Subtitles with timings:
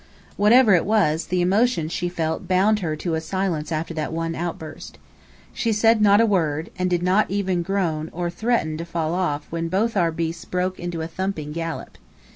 [0.35, 4.97] Whatever it was, the emotion she felt bound her to silence after that one outburst.
[5.53, 9.45] She said not a word, and did not even groan or threaten to fall off
[9.51, 11.99] when both our beasts broke into a thumping gallop.